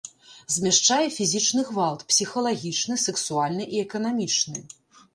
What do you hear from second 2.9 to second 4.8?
сэксуальны і эканамічны.